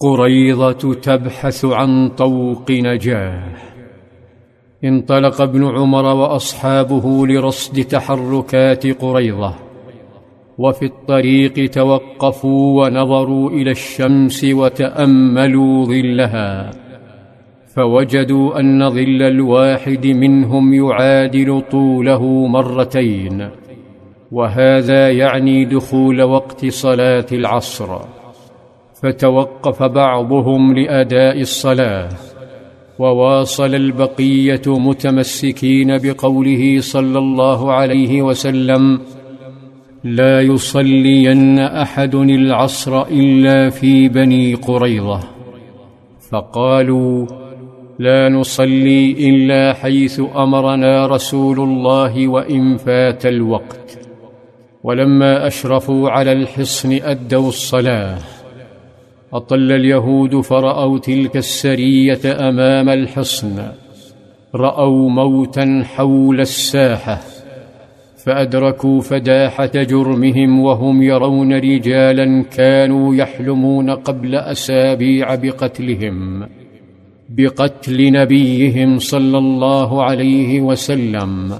[0.00, 3.42] قريضة تبحث عن طوق نجاه
[4.84, 9.54] انطلق ابن عمر وأصحابه لرصد تحركات قريضة.
[10.58, 16.70] وفي الطريق توقفوا ونظروا إلى الشمس وتأملوا ظلها.
[17.76, 23.48] فوجدوا أن ظل الواحد منهم يعادل طوله مرتين.
[24.32, 28.15] وهذا يعني دخول وقت صلاة العصر.
[29.02, 32.08] فتوقف بعضهم لأداء الصلاة
[32.98, 39.00] وواصل البقية متمسكين بقوله صلى الله عليه وسلم
[40.04, 45.20] لا يصلين أحد العصر إلا في بني قريظة.
[46.30, 47.26] فقالوا
[47.98, 53.98] لا نصلي إلا حيث أمرنا رسول الله وإن فات الوقت
[54.84, 58.35] ولما أشرفوا على الحصن أدوا الصلاة.
[59.32, 63.68] أطل اليهود فرأوا تلك السرية أمام الحصن
[64.54, 67.20] رأوا موتا حول الساحة
[68.24, 76.48] فأدركوا فداحة جرمهم وهم يرون رجالا كانوا يحلمون قبل أسابيع بقتلهم
[77.28, 81.58] بقتل نبيهم صلى الله عليه وسلم.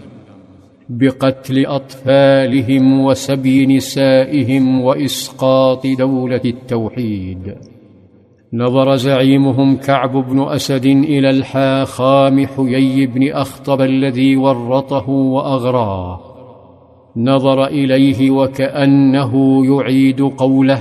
[0.89, 7.55] بقتل أطفالهم وسبي نسائهم وإسقاط دولة التوحيد.
[8.53, 16.21] نظر زعيمهم كعب بن أسد إلى الحاخام حيي بن أخطب الذي ورطه وأغراه.
[17.17, 20.81] نظر إليه وكأنه يعيد قوله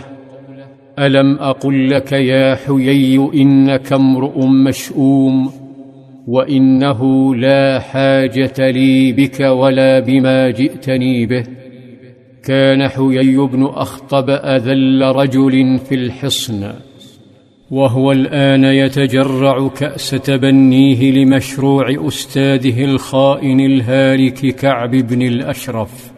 [1.00, 5.65] ألم أقل لك يا حيي إنك امرؤ مشؤوم؟
[6.28, 11.44] وانه لا حاجة لي بك ولا بما جئتني به
[12.44, 16.74] كان حيي بن اخطب اذل رجل في الحصن
[17.72, 26.12] وهو الان يتجرع كاس تبنيه لمشروع استاذه الخائن الهالك كعب بن الاشرف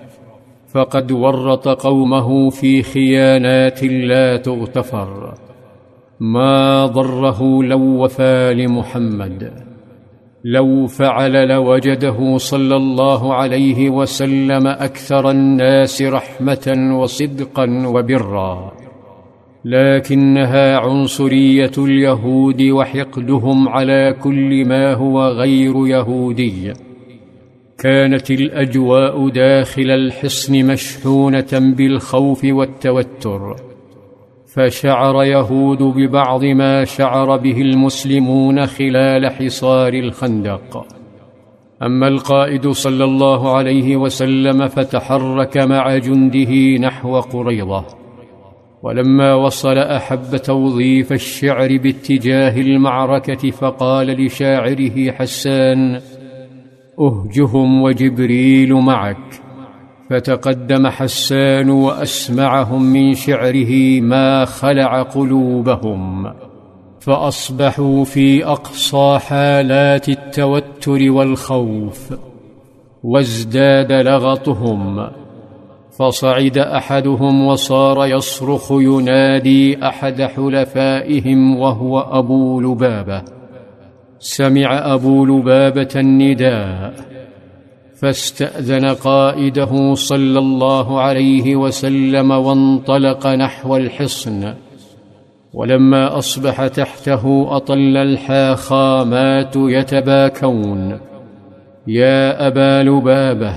[0.74, 5.34] فقد ورط قومه في خيانات لا تغتفر
[6.19, 9.66] ما ضره لو وفى لمحمد
[10.50, 18.72] لو فعل لوجده صلى الله عليه وسلم أكثر الناس رحمة وصدقا وبرا.
[19.66, 26.74] لكنها عنصرية اليهود وحقدهم على كل ما هو غير يهودي.
[27.80, 33.66] كانت الأجواء داخل الحصن مشحونة بالخوف والتوتر.
[34.57, 40.85] فشعر يهود ببعض ما شعر به المسلمون خلال حصار الخندق.
[41.84, 47.85] أما القائد صلى الله عليه وسلم فتحرك مع جنده نحو قريضه
[48.84, 56.01] ولما وصل أحب توظيف الشعر باتجاه المعركة فقال لشاعره حسان
[57.00, 59.47] أهجهم وجبريل معك.
[60.09, 66.34] فتقدم حسان وأسمعهم من شعره ما خلع قلوبهم
[67.00, 72.13] فأصبحوا في أقصى حالات التوتر والخوف
[73.03, 75.09] وازداد لغطهم
[76.00, 83.22] فصعد أحدهم وصار يصرخ ينادي أحد حلفائهم وهو أبو لبابة
[84.19, 87.16] سمع أبو لبابة النداء
[88.02, 94.53] فاستأذن قائده صلى الله عليه وسلم وانطلق نحو الحصن.
[95.53, 101.00] ولما أصبح تحته أطل الحاخامات يتباكون.
[101.88, 103.53] يا أبا لبابة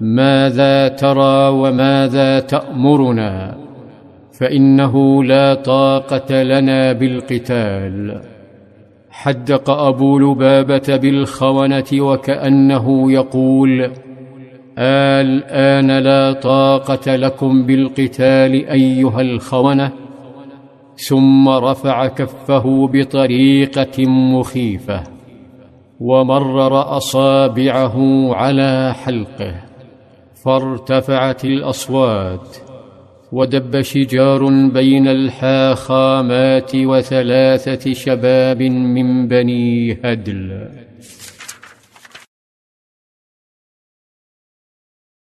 [0.00, 3.56] ماذا ترى وماذا تأمرنا؟
[4.40, 8.20] فإنه لا طاقة لنا بالقتال.
[9.16, 13.90] حدق أبو لبابة بالخونة وكأنه يقول
[14.78, 19.92] الآن لا طاقة لكم بالقتال أيها الخونة.
[20.96, 25.02] ثم رفع كفه بطريقة مخيفة
[26.00, 29.54] ومرر اصابعه على حلقه
[30.44, 32.56] فارتفعت الأصوات
[33.36, 40.85] ودب شجار بين الحاخامات وثلاثة شباب من بني هدل.